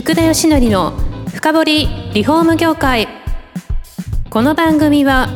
[0.00, 0.92] 福田義則の
[1.28, 3.06] 深掘りリフォーム業界。
[4.30, 5.28] この番組は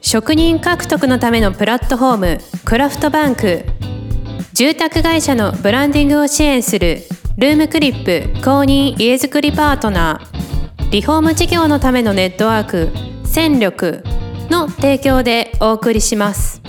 [0.00, 3.64] 職人獲得のためのプラットフォームクラフトバンク。
[4.52, 7.02] 住宅会社のブランディングを支援する
[7.38, 10.90] ルームクリップ公認家づくりパートナー。
[10.92, 12.92] リフォーム事業のためのネットワーク
[13.24, 14.04] 戦力
[14.48, 16.62] の提供でお送りします。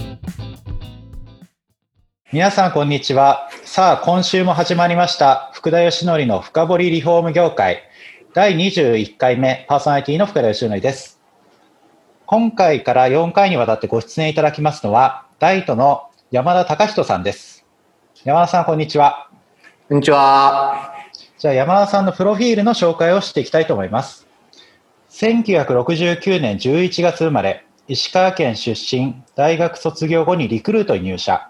[2.32, 3.50] 皆さんこんにちは。
[3.66, 5.49] さあ今週も始まりました。
[5.60, 7.84] 福田義則の深掘りリフォーム業界。
[8.34, 11.20] 第21回目パーソナリティの福田義則です。
[12.26, 17.66] 今回から4回にわたってご出演いただきますのはダイトの山田隆人さんです。
[18.24, 19.30] 山田さんこんにちは。
[19.90, 20.94] こんにちは。
[21.38, 24.28] じゃあ山田さんのプロフィールの紹介をしていきたいと思います。
[25.10, 31.50] 1969年11月生まれ石川県出身大学卒業後にリクルートに入社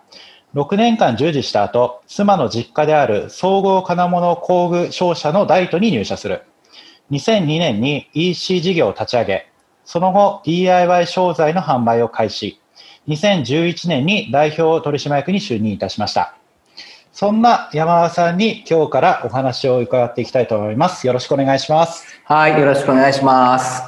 [0.55, 6.41] 6年間従事した後、妻の実家である総合金物工具商社のダイトに入社する。
[7.11, 9.51] 2002年に EC 事業を立ち上げ、
[9.85, 12.59] その後 DIY 商材の販売を開始。
[13.07, 16.35] 2011年に代表取締役に就任いたしました。
[17.11, 21.05] そんな山田さんに今日からお話を伺っていきたいと思います。
[21.05, 22.05] よろしくお願いします。
[22.23, 23.83] はい、よろしくお願いします。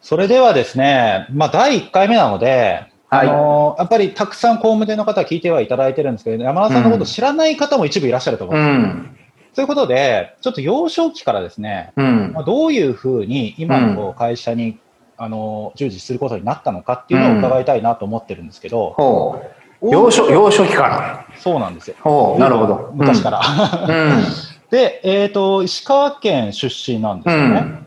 [0.00, 8.74] それではですね、まあ、第1回目なので、はい、あのやっぱりたくさん工務店の方聞いてはいただいてるんですけど、山田さんのこと知らない方も一部いらっしゃると思うんですよ。
[8.74, 9.18] うん。
[9.54, 14.78] ということで、ちょっと幼少期からですね、うん、まあ、どういうふうに今の会社に、うん、
[15.16, 19.42] あの従事することになったのかっていうのを伺いたいなと思ってるんですけど、
[19.80, 19.86] う。
[19.88, 21.26] ん、幼少幼少期から。
[21.38, 22.36] そうなんですよ。
[22.38, 22.90] なるほど。
[22.94, 23.40] 昔から。
[24.70, 27.84] で、えっ、ー、と、石川県出身なんですよね。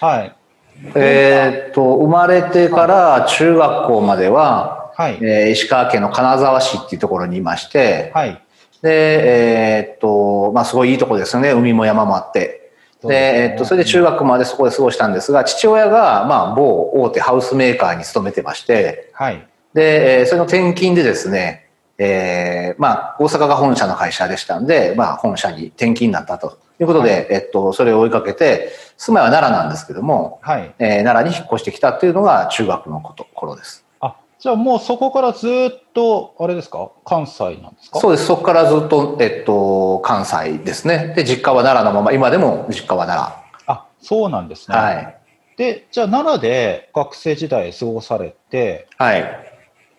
[0.00, 0.36] はい。
[0.94, 8.40] えー、っと、生まれてから中学校までは、はい、えー、石川県の金沢市っていうところにいまして、はい、
[8.82, 11.52] で、えー、っと、まあ、すごいいいとこですよね。
[11.52, 12.72] 海も山もあって。
[13.02, 21.68] で、えー、っと、それで中学までそこで過ごしたんですが、父親が、まあ、某大手ハウスメーカーに勤めてまして、はい、で、えー、それの転勤でですね、
[21.98, 33.84] えー、まあ、大阪が本社の会社でしたんで、まあ、本社に転勤になったということで、はい、えっと、それを追いかけて、住まいは奈良なんですけども、はい、えー、奈良に引っ越してきたっていうのが中学のこと頃です。
[34.00, 36.90] あ、じゃあもうそこからずっと、あれですか？
[37.04, 37.98] 関西なんですか？
[37.98, 38.26] そうです。
[38.26, 41.12] そこからずっと、えっと、関西ですね。
[41.16, 43.34] で、実家は奈良のまま、今でも実家は奈
[43.66, 43.72] 良。
[43.72, 44.76] あ、そうなんですね。
[44.76, 45.16] はい。
[45.56, 49.24] で、じゃあ奈良で学生時代過ごされて、はい。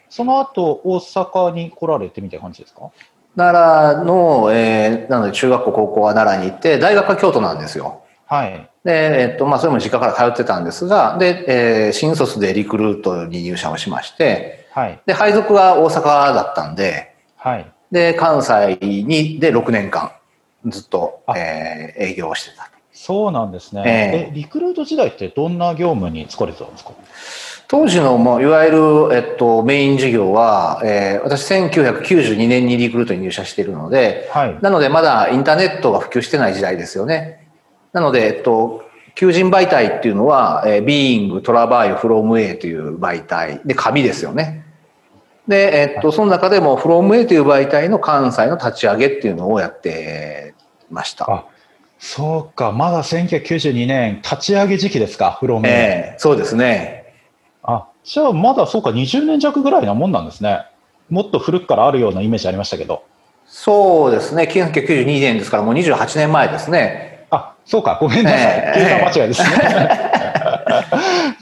[0.09, 2.91] その後、大阪に来られてみたいな感じですか？
[3.35, 8.03] 奈良の、えー、なので中学校、高校は奈良に行って、大学は京都なんですよ。
[8.25, 8.69] はい。
[8.85, 15.01] で、えっと、まあ、それも実家から通ってたんですが、で、えー、新卒でリクルートに入社をしまして、はい。
[15.05, 16.03] で、配属が大阪
[16.35, 17.71] だったんで、はい。
[17.91, 20.11] で、関西に、で、6年間、
[20.67, 23.83] ずっと、えー、営業をしてたそうなんですね。
[23.85, 26.91] えー、え、リクルート時代ってどんな業務に疲れてたんですか？
[27.67, 28.77] 当時のもういわゆる、
[29.13, 37.44] えっと、メイン事業は、えー、私1992年にリクルートに入社しているので、はい、なのでまだインターネットが普及してない時代ですよね。
[37.95, 38.83] なので、えっと、
[39.15, 44.65] 求人媒体っていうのは、えー、ビーイング、トラバイ、フロム A という媒体で紙ですよね。
[45.47, 50.55] で、えっと、その中でもフロム A という媒体の関西の立ち上げっていうのをやって
[50.91, 51.31] ました。
[51.31, 51.45] あ
[51.97, 55.65] そうか、まだ1992年、立ち上げ時期ですか、フロム。
[55.65, 57.13] えー、そうですね。
[57.63, 60.65] あ、じゃあまだそうか、20年弱ぐらいなもんなんですね。
[61.09, 63.05] もっと古くからあるようなイメージありましたけど。
[63.45, 64.43] そうですね。
[64.51, 67.14] 1992年ですからもう28年前ですね。
[67.35, 67.97] あ、そうか。
[67.99, 68.39] ごめんなさい。
[68.39, 70.01] えー、計算間違いですね。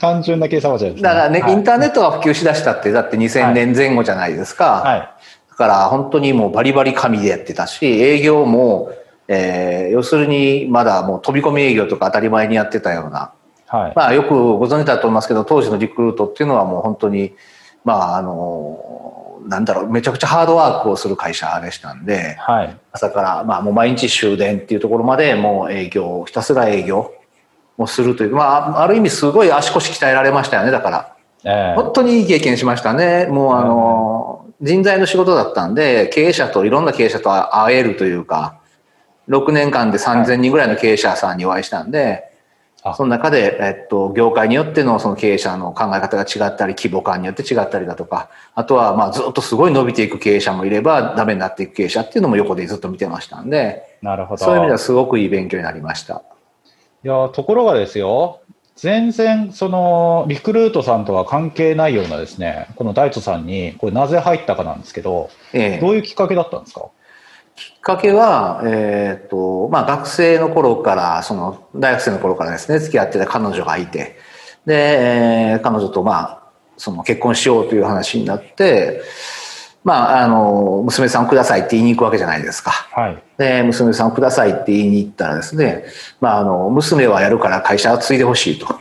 [0.00, 1.02] 単純な計算間違いです、ね。
[1.02, 4.82] だからね、はい、インターネットが普及しだしたって、だって2000年前後じゃないですか。
[4.84, 4.98] はい。
[5.00, 8.90] だから本当にもうバリバリ紙でやってたし、営業も、
[9.28, 13.32] えー、要するにまだもう飛び込み営業とか当たり前にやってたような
[13.74, 17.34] はい、まあよくご存知だと思いますけど当時のリクルートっていうのはもう本当に
[17.84, 27.12] まああのなんだろうめちゃくちゃハードワークをする会社でしたんで、はい、朝からまあもう毎日終電っていうところまでもう営業ひたすら営業
[27.78, 33.26] をするというまあある意味すごい足腰鍛えられましたよねだから、えー、本当にいい経験しましたね。
[33.26, 38.60] もうあの、人材の仕事だったんで経営者といろんな経営者と会えるというか
[39.28, 42.33] 6年間で3000人ぐらいの経営者さんにお会いしたんで、
[42.92, 54.44] その中で、えっと、業界によってのその経営者の考え方が違ったり、規模感によって違ったりだとか、あとは、まあ、ずっとすごい伸びていく経営者もいれば、ダメになっていく経営者っていうのも横でずっと見てましたんで、なるほど。
[54.44, 56.22] そういう意味ではすごくいい勉強になりました。
[57.04, 58.40] いや、ところがですよ、
[58.76, 66.86] 全然、その、リクルートさんとは関係ないようなですね、この大イさんに、これなぜ入ったかなんですけど、ええ、どういうきっかけだったんですか？
[67.56, 74.16] きっかけは、えっ、ー、と、まあ学生の頃から、その大学生の頃からですね、付き合ってた彼女がいて、
[74.66, 76.42] で、えー、彼女とまあ、
[76.76, 79.02] その結婚しようという話になって、
[79.84, 82.70] まあ、あの、娘さんくださいって言いに行くわけじゃないですか。
[82.70, 83.22] はい。
[83.36, 85.84] で、娘さんくださいって言いに行ったらですね、
[86.20, 88.80] まあ、あの、娘はやるから会社継いでほしいと。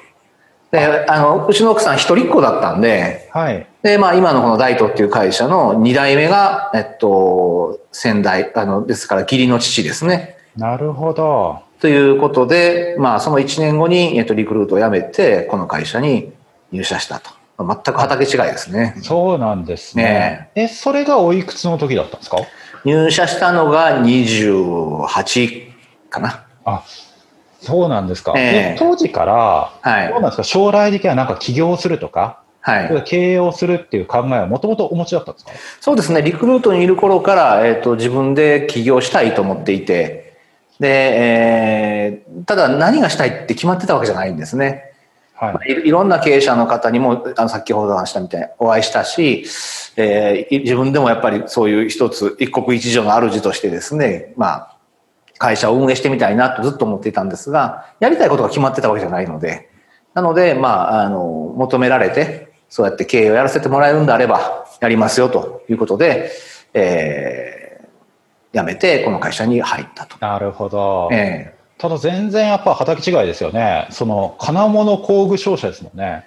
[0.71, 3.67] で、あの、うちの奥さん一人っ子だったんで、はい。
[3.83, 10.37] で、まあ、今のこの大東っていう会社の二代目が、えっと、先代、あの、ですから義理の父ですね。
[10.55, 11.59] なるほど。
[11.81, 16.31] ということで、まあ、その1年後に、えっと、リクルートを辞めて、この会社に
[16.71, 17.29] 入社したと。
[17.59, 18.95] 全く畑違いですね。
[19.03, 20.03] そうなんですね。
[20.03, 22.37] ねえ、それがおいくつの時だったんですか？
[22.85, 25.71] 入社したのが28
[26.09, 26.45] かな。
[26.65, 26.83] あ、
[27.61, 28.33] そうなんですか。
[28.35, 30.43] えー、当時から、はい、どうなんですか？
[30.43, 35.51] 将来的にはなんか起業するとか、はい、経営をするっていう考えはもともとお持ちだったんですか？
[35.81, 36.21] そうですね。
[36.21, 40.37] リクルートにいる頃から、えっ、ー、と、自分で起業したいと思っていて、
[40.79, 44.93] で、えー、ただ何がしたいって決まってたわけじゃないんですね。
[45.35, 49.45] はい、いろんな経営者の方にもあの先ほど話したみたいにお会いしたし、
[49.97, 54.77] えー、自分でもやっぱりそういう一つ一国一城の主としてですね、まあ、
[55.37, 59.69] 会社を運営してみたいなとずっと思っていたんですがやりたいことが決まってたわけじゃないので。
[60.13, 62.42] なので、まあ、あの求められて
[62.73, 66.31] そうやって経営をやらせてもらえるんであればやりますよということで、
[66.73, 70.17] えー、辞めてこの会社に入ったと。
[70.19, 71.07] なるほど。
[71.11, 73.87] えーただ全然やっぱ畑違いですよね。
[73.91, 76.25] その金物工具商社ですもんね。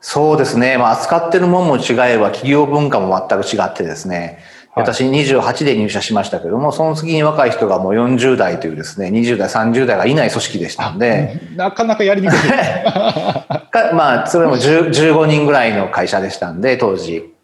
[0.00, 0.78] そうですね。
[0.78, 4.38] まあ、扱ってるものも違えば、企業文化も全く違ってですね。
[4.74, 11.38] 私28で入社しましたけども、その次に若い人がもう40代というですね、20代、30代がいない組織でしたんで。
[11.54, 12.36] なかなかやりにくい。
[13.92, 17.34] まあ、それも15人ぐらいの会社でしたんで、当時。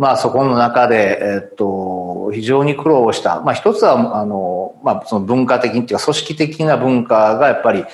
[0.00, 3.42] まあそこの中で、えっと、非常に苦労した。
[3.42, 7.84] まあ一つは、あの、まあその文化的っていうか組織的な文化がやっぱり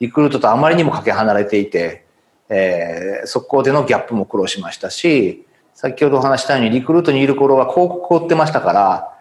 [0.00, 2.04] リクルートとあまりにもかけ離れていて、
[2.48, 9.12] えー、そこでのギャップも苦労しましたし、先ほどお話したようにリクルートにいる頃は広告を売ってましたから、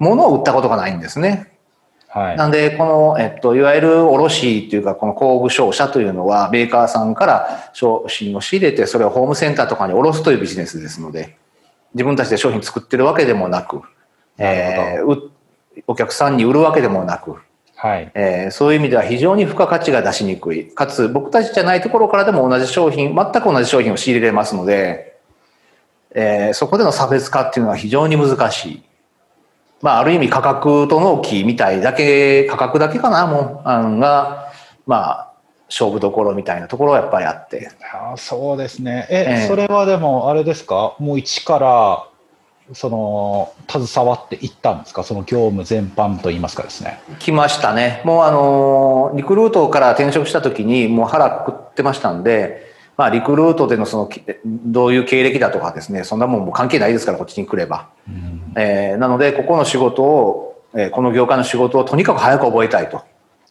[0.00, 1.53] 物を売ったことがないんですね。
[2.14, 11.36] はい、なんで、この、えっと、いわゆる卸っていうか、この工具商社というのは、メーカーさんから商品を仕入れて、それをホームセンターとかに卸すというビジネスですので、
[11.92, 13.82] 自分たちで商品作ってるわけでもなく、
[14.38, 15.28] えー、
[15.88, 17.34] お客さんに売るわけでもなく、
[17.74, 20.72] はいえー、そういう意味では非常に付加価値が出しにくい。
[20.72, 25.18] かつ、僕たちじゃないところからでも同じ商品、全く同じ商品を仕入れれますので、
[26.14, 28.82] えー、そこでの差別化っていうのは非常に難しい。
[29.84, 34.50] まあ、ある意味価格と納期みたいだけ、価格だけかな、もう、あのが、
[34.86, 35.32] まあ、
[35.68, 37.70] 勝負どころみたいなところはやっぱりあって。
[37.92, 39.06] あそうですね。
[39.10, 40.94] え、えー、それはでもあれですか？
[40.98, 42.06] もう一から
[42.72, 45.04] その携わっていったんですか？
[45.04, 47.00] その業務全般といいますかですね。
[47.18, 48.00] 来ましたね。
[48.04, 54.10] もうあのリクルートから転職した時にもう腹くくってましたんで、まあリクルートでのその
[54.44, 57.88] どういう経歴だとかですね、そんなもんも関係ないですからこっちに来れば。
[58.08, 63.02] うん、えー、なのでここの仕事を、えー、この業界の仕事をとにかく早く覚えたいと。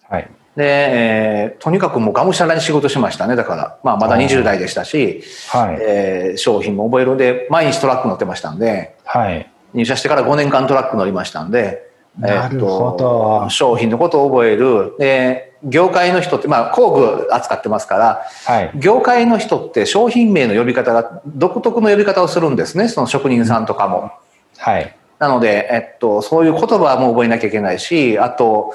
[0.09, 0.29] はい。
[0.55, 3.35] で、えー、とにかくもうがむしゃらに仕事しましたね。
[3.35, 11.89] だから、まあまだ20代でしたし、はい、えー、商品も覚えるんで、毎日トラック乗ってましたんで、はい、入社してから5年間トラック乗りましたんで、
[12.21, 14.95] えー、っと商品のことを覚える。
[14.99, 22.88] で、業界の人って、まあ工具扱ってますから、はい、業界の人って商品名の呼び方が独特の呼び方をするんですね。
[22.89, 24.12] その職人さんとかも。
[24.58, 24.96] はい。
[25.20, 28.74] なので、えっと、そういう言葉も覚えなきゃいけないし、あと、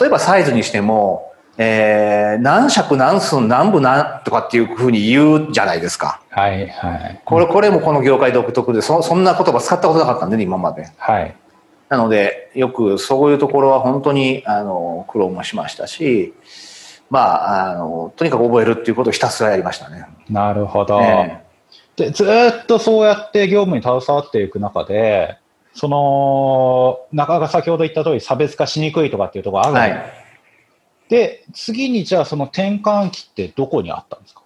[0.00, 6.22] 例えばサイズにしても、えー、何尺何寸何部何とかっていうふうに言うじゃないですか。
[6.30, 7.20] はいはい。
[7.24, 10.88] これ、これもこの業界独特で、そそんな言葉使ったことなかったんでね、今まで。
[10.96, 11.34] はい。
[11.90, 16.32] なので、よくそういうところは本当に、あの、苦労もしましたし、
[17.10, 20.06] まあ、あの、とにかく覚えるっていうことをひたすらやりましたね。
[20.30, 21.00] なるほど。
[21.00, 21.44] ね、
[21.96, 25.36] でずっとそうやって業務に携わっていく中で、
[25.74, 30.12] その、中が先ほど言った通り差別化しにくいとかっていうところある、はい、
[31.08, 34.39] で、次にじゃあその転換期ってどこにあったんですか？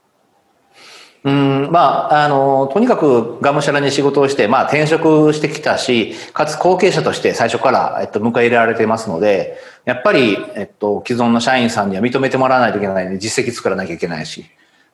[1.24, 14.44] うん、まあ、あの、とにかくがむしゃらに仕事をして、まあ転職してきたし、かつ後継者として最初から、えっと、迎え入れられてますので、やっぱり、えっと、既存の社員さんには認めてもらわないといけないので、実績作らなきゃいけないし、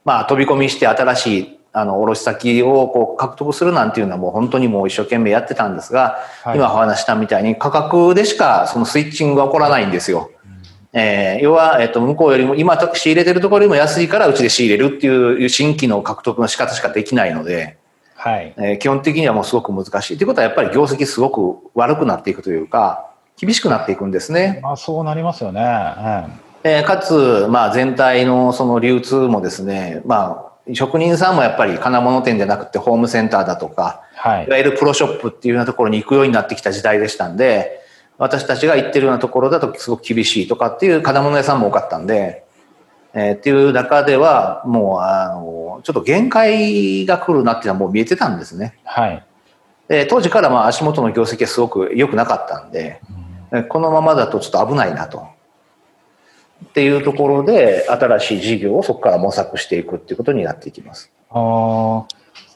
[0.05, 10.31] まあ飛び込みして新しいあの、卸先をこう獲得するなんていうのはもう本当にもう一生懸命やってたんですが、はい、今お話したみたいに価格でしかそのスイッチングが起こらないんですよ。
[10.93, 17.77] えー、要は、えっ、と、向こうよりも、今仕入れてるところよりも安いからうちで仕入れるっていう新規の獲得の仕方しかできないので、
[18.17, 18.53] はい。
[18.59, 20.19] えー、基本的にはもうすごく難しい。
[20.19, 24.61] ということはやっぱり業績すごく悪くなっていくというか、厳しくなっていくんですね。
[24.63, 25.63] まあ、そうなりますよね。
[26.63, 37.80] えー、かつ、まあ、全体のその流通もですね、まあ、職人さんもやっぱり金物店じゃなくてホームセンターだとか、はい、いわゆるプロショップっていうようなところに行くようになってきた時代でしたんで、
[38.21, 42.45] 私たちが行ってるようなところだとすごく厳しいとかっていう金物屋さんも多かったんで、
[43.15, 48.77] えー、っていう中では、もう、あの、ちょっと限界が来るなっていうのはもう見えてたんですね。
[48.85, 49.25] はい。
[49.89, 53.01] で、当時からまあ足元の業績はすごく良くなかったんで、
[53.53, 55.27] うん、このままだとちょっと危ないなと。
[56.63, 61.11] っていうところで、新しい事業をそこから模索していくっていうことになっていきます。
[61.31, 62.07] ああ。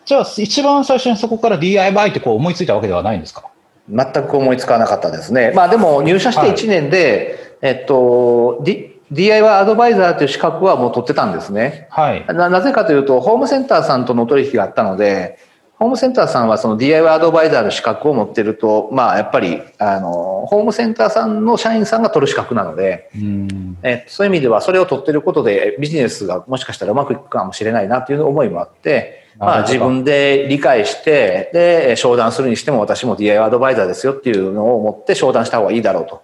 [0.05, 3.45] じゃあ、一番最初にそこから DIY ってこう思いついたわけではないんですか？
[3.89, 5.53] 全く思いつかなかったですね。
[5.55, 11.87] まあでも入社して1年で、はい、えっと、D、DIY アドバイザーという資格はもう取ってたんですね。
[11.91, 12.27] はい。
[12.27, 15.39] ななぜかというと、ホームセンターさんとの取引があったので、
[15.77, 36.23] ホームセンターさんはその DIY アドバイザーの資格を持ってると、まあやっぱり、あの、ホームセンターさんの社員さんが取る資格なので、うんえそういう意味ではそれを取ってることでビジネスがもしかしたらうまくいくかもしれないなという思いもあって、まあ、自分で理解して、で、商談するにしても私も DIY アドバイザーですよっていうのを思って商談した方がいいだろうと、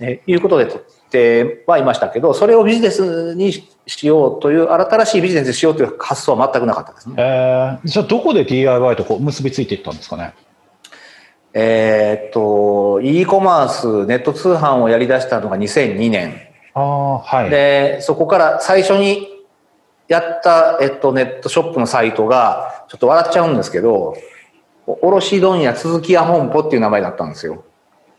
[0.00, 3.52] えいうことで取ってはいましたけど、それをビジネスに
[3.86, 7.14] しようという、新しいビジネスにしようという発想は全くなかったですね。
[7.18, 10.34] えー、じゃあどこで DIY とこう結びついていったんですかね？
[11.54, 16.40] えー、っと、e コマース、ネット通販をやり出したのが2002年。
[16.74, 17.50] あはい。
[17.50, 19.28] で、そこから最初に
[20.08, 24.16] やった、えっと、ネットショップのサイトが、ちょっと笑っちゃうんですけど、
[24.86, 27.62] 卸問屋続き屋本舗っていう名前だったんですよ。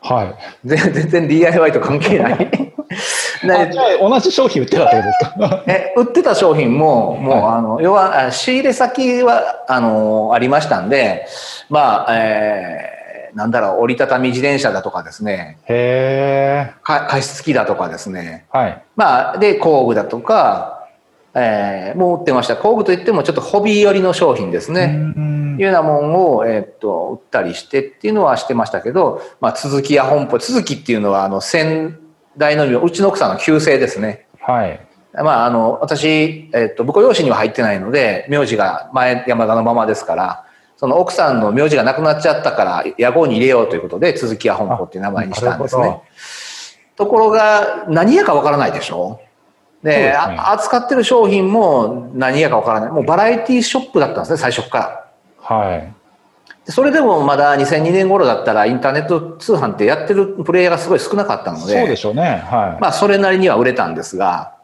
[0.02, 0.36] はい。
[0.66, 2.52] 全然 DIY と関係ない
[3.42, 5.64] じゃあ同じ商品売ってたってことですか？
[5.68, 11.26] え売ってた商品も、もう、はい、あの、要は、仕入れ先は、あの、ありましたんで、
[11.70, 15.58] まあ、えー、なんだろう、折りたたみ自転車だとかですね。
[15.68, 18.46] へ加湿器だとかですね。
[18.52, 18.82] はい。
[18.96, 20.79] まあ、で、工具だとか、
[21.36, 22.58] えー、もう売ってました。
[22.58, 25.14] 工具といってもちょっとホビー寄りの商品ですね。
[25.60, 32.00] いうようなもんを、えー、っと、売ったりしてっていうのはしてましたけど、まあ、続きや本舗、続きっていうのは、あの、先
[32.38, 34.26] 代のうちの奥さんの旧姓ですね。
[34.40, 34.80] はい。
[35.14, 40.46] まあ、あの、私、えー、っと、婿養子には入ってないので、名字が前山田のままですから、
[40.78, 46.00] その奥さんの名字がなくなっちゃったから、屋号に入れようということで、続きや本舗っていう名前にしたんですね。
[46.96, 49.20] ところが、何やかわからないでしょ？
[49.84, 52.92] で、ね、扱ってる商品も何やかわからない。
[52.92, 55.06] もうバラエティショップだったんですね、最初から。
[55.42, 55.94] はい。
[56.72, 61.80] それでもまだ2002年頃だったらインターネット通販ってやってるプレイヤーがすごい少なかったので。
[61.80, 62.22] そうでしょうね。
[62.22, 62.82] はい。
[62.82, 64.56] まあそれなりには売れたんですが、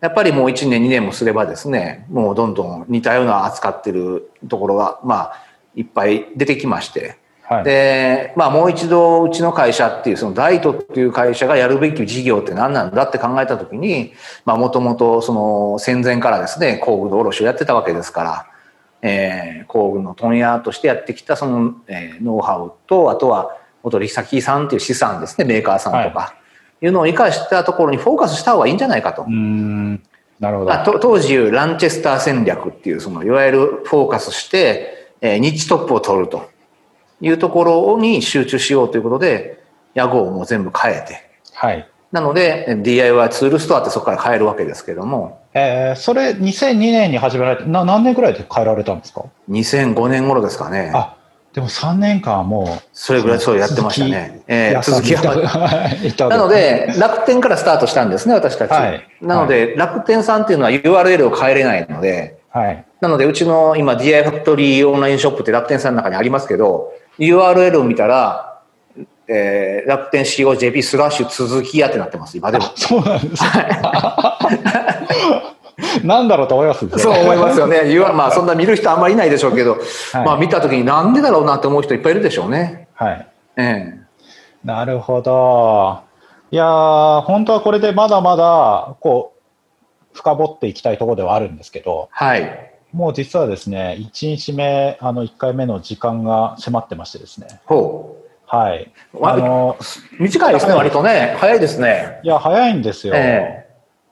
[0.00, 5.36] やっぱりもう1年2年もすればですね、もうどんどん似たような扱ってるところが、まあ
[5.76, 7.21] いっぱい出てきまして。
[7.52, 18.46] はい、で、まあもう一度うちの会社っていう、そのダイトっていう会社がやるべき事業って何なんだって考えたときに、まあもともとその戦前からですね、工具の卸をやってたわけですから、
[19.02, 26.34] えー、工具の問屋としてやってきたその、えー、ノウハウと、あとはお取引先さんっていう資産ですね、メーカーさんとか、は
[26.80, 29.24] い、いうのを生かしたところにフォーカスした方がいいんじゃないかと。
[30.38, 30.98] なるほど。
[31.00, 36.51] 当時ランチェスター戦略っていう、そのいわゆるフォーカスして、えー、ニッチトップを取ると。
[37.22, 39.62] いうところに集中しようということで、
[39.94, 41.30] 屋号も全部変えて。
[41.54, 41.88] はい。
[42.10, 45.40] なので、DIY ツールストアってそこから変えるわけですけども。
[45.54, 50.90] えー、それ2002年に始められて、な何年ぐらいで変えられたんですか ?2005 年頃ですかね。
[50.94, 51.16] あ、
[51.54, 52.82] でも3年間はもう。
[52.92, 54.42] それぐらいそうやってましたね。
[54.48, 55.22] えー、続きは。
[56.28, 58.72] なので、楽天からスタートしたんですね、私たち。
[58.72, 62.84] はい、なので、はい、楽天さんっていうのは URL を変えれないので、はい。
[63.00, 68.60] なので、うちの今 DI ファクトリーオンラインショップって楽天さんの中にありますけど、URL を見たら、
[69.28, 72.64] えー、楽天 COJP スラッシュ続きやってなってます、今でも。
[72.76, 73.44] そうなんです
[76.04, 77.82] なんだろうと思います、ね、そう思いますよね。
[78.14, 79.78] まあ、そんな見る人あんまりいないでしょうけど、
[80.12, 82.88] はい、まあ、見たときになんでだろうなって思う人いっぱいいるでしょうね。
[82.94, 83.26] はい。
[83.56, 84.02] ええ
[84.64, 86.02] なるほど。
[86.50, 92.71] いや本当はこれでまだまだ、こう、深掘っていきたいところではあるんですけど、はい。
[92.92, 97.46] もう実はですね、1日目、あの、1回目の時間が迫ってましてですね。
[97.64, 98.22] ほう。
[98.46, 98.92] はい。
[99.22, 99.78] あの、
[100.18, 101.36] 短いですね、割とね。
[101.38, 102.20] 早いですね。
[102.22, 103.14] いや、早いんですよ。
[103.16, 103.66] え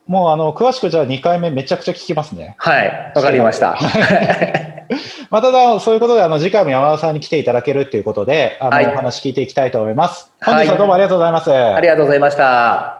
[0.09, 2.55] ー、もう、あの、詳しくじゃあ2回目めちゃくちゃ聞きますね。
[2.59, 3.13] はい。
[3.15, 3.79] わかりました。
[5.29, 10.33] まあ、ただ、そういうことで、あの、次回も山田さんに来ていただけるということで、あの、はい、お話聞いていきたいと思います。
[10.43, 11.51] 本日はどうもありがとうございます。
[11.51, 13.00] はい、ありがとうございました。